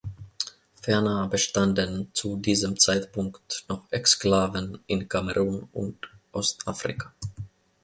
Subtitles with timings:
[0.81, 7.13] Ferner bestanden zu diesem Zeitpunkt noch Exklaven in Kamerun und Ostafrika.